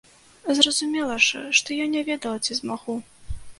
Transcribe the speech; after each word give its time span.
Зразумела 0.59 1.17
ж, 1.27 1.43
што 1.61 1.79
я 1.83 1.87
не 1.93 2.01
ведала 2.09 2.43
ці 2.47 2.61
змагу. 2.61 3.01